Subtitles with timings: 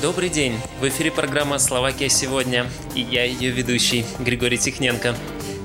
[0.00, 0.56] Добрый день!
[0.80, 5.16] В эфире программа «Словакия сегодня» и я ее ведущий Григорий Тихненко.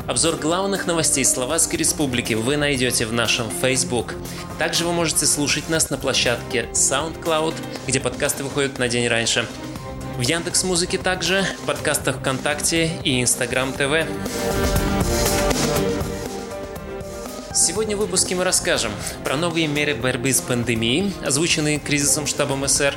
[0.08, 4.16] Обзор главных новостей Словацкой Республики вы найдете в нашем Facebook.
[4.58, 7.54] Также вы можете слушать нас на площадке SoundCloud,
[7.86, 9.46] где подкасты выходят на день раньше.
[10.18, 14.08] В Яндекс Музыке также, подкастах ВКонтакте и Инстаграм ТВ.
[17.56, 18.92] Сегодня в выпуске мы расскажем
[19.24, 22.96] про новые меры борьбы с пандемией, озвученные кризисом штабом СР.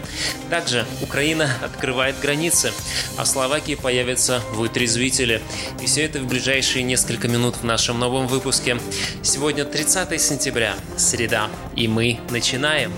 [0.48, 2.72] Также Украина открывает границы,
[3.18, 5.42] а в Словакии появятся вытрезвители.
[5.82, 8.78] И все это в ближайшие несколько минут в нашем новом выпуске.
[9.22, 12.94] Сегодня 30 сентября, среда, и мы начинаем.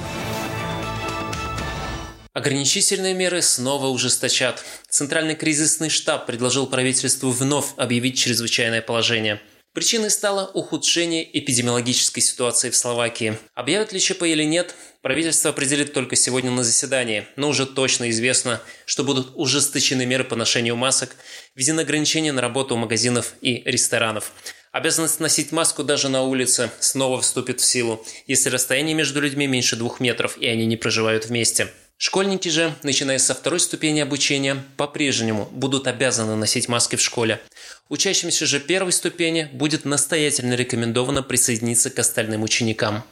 [2.35, 4.65] Ограничительные меры снова ужесточат.
[4.89, 9.41] Центральный кризисный штаб предложил правительству вновь объявить чрезвычайное положение–
[9.79, 13.39] Причиной стало ухудшение эпидемиологической ситуации в Словакии.
[13.55, 18.61] Объявят ли ЧП или нет, правительство определит только сегодня на заседании, но уже точно известно,
[18.87, 21.15] что будут ужесточены меры по ношению масок,
[21.55, 24.33] введены ограничения на работу магазинов и ресторанов.
[24.73, 29.77] Обязанность носить маску даже на улице снова вступит в силу, если расстояние между людьми меньше
[29.77, 31.69] двух метров и они не проживают вместе.
[32.01, 37.41] Школьники же, начиная со второй ступени обучения, по-прежнему будут обязаны носить маски в школе.
[37.89, 43.03] Учащимся же первой ступени будет настоятельно рекомендовано присоединиться к остальным ученикам.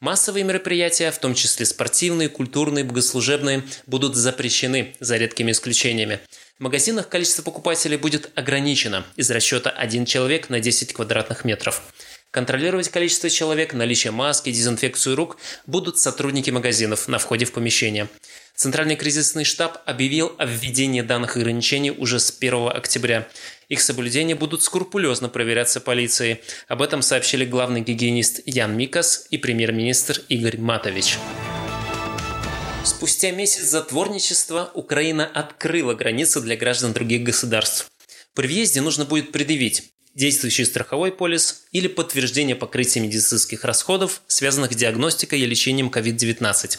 [0.00, 6.18] Массовые мероприятия, в том числе спортивные, культурные, богослужебные, будут запрещены, за редкими исключениями.
[6.58, 11.80] В магазинах количество покупателей будет ограничено из расчета один человек на 10 квадратных метров.
[12.30, 15.36] Контролировать количество человек, наличие маски, дезинфекцию рук
[15.66, 18.08] будут сотрудники магазинов на входе в помещение.
[18.54, 23.26] Центральный кризисный штаб объявил о введении данных ограничений уже с 1 октября.
[23.68, 26.40] Их соблюдение будут скрупулезно проверяться полицией.
[26.68, 31.18] Об этом сообщили главный гигиенист Ян Микас и премьер-министр Игорь Матович.
[32.84, 37.90] Спустя месяц затворничества Украина открыла границы для граждан других государств.
[38.34, 44.76] При въезде нужно будет предъявить действующий страховой полис или подтверждение покрытия медицинских расходов, связанных с
[44.76, 46.78] диагностикой и лечением COVID-19.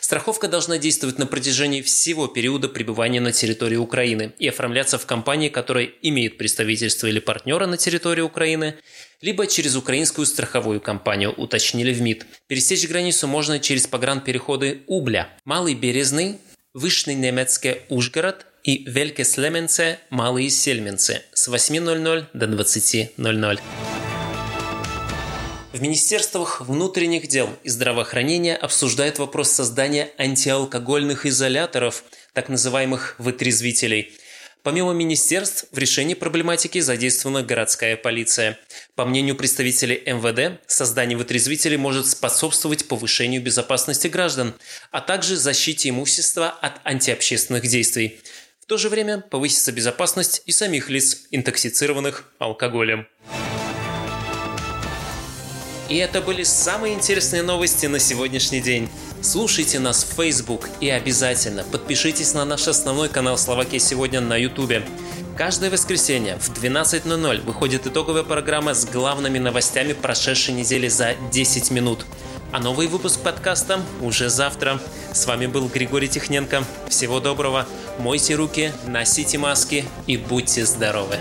[0.00, 5.50] Страховка должна действовать на протяжении всего периода пребывания на территории Украины и оформляться в компании,
[5.50, 8.76] которая имеет представительство или партнера на территории Украины,
[9.20, 12.26] либо через украинскую страховую компанию, уточнили в МИД.
[12.46, 16.38] Пересечь границу можно через погранпереходы Убля, Малый Березный,
[16.72, 23.60] Вышний Немецкий Ужгород, и Вельке Слеменце «Малые Сельменцы» с 8.00 до 20.00.
[25.72, 32.04] В Министерствах внутренних дел и здравоохранения обсуждают вопрос создания антиалкогольных изоляторов,
[32.34, 34.12] так называемых вытрезвителей.
[34.62, 38.58] Помимо министерств, в решении проблематики задействована городская полиция.
[38.94, 44.52] По мнению представителей МВД, создание вытрезвителей может способствовать повышению безопасности граждан,
[44.90, 48.20] а также защите имущества от антиобщественных действий
[48.70, 53.08] то же время повысится безопасность и самих лиц, интоксицированных алкоголем.
[55.88, 58.88] И это были самые интересные новости на сегодняшний день.
[59.22, 64.84] Слушайте нас в Facebook и обязательно подпишитесь на наш основной канал Словакия сегодня на YouTube.
[65.36, 72.06] Каждое воскресенье в 12.00 выходит итоговая программа с главными новостями прошедшей недели за 10 минут.
[72.52, 74.80] А новый выпуск подкаста уже завтра.
[75.12, 76.64] С вами был Григорий Тихненко.
[76.88, 77.66] Всего доброго.
[77.98, 81.18] Мойте руки, носите маски и будьте здоровы!